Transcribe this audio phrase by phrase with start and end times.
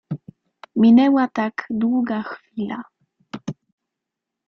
[0.75, 2.83] "Minęła tak długa chwila."